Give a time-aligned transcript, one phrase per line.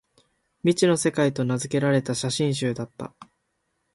[0.63, 3.13] 「未知の世界」と名づけられた写真集だった